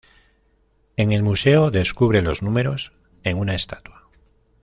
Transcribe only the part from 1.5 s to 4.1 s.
descubre los números en una estatua.